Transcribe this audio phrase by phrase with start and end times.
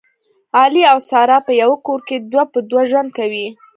[0.59, 3.47] علي او ساره په یوه کور کې دوه په دوه ژوند کوي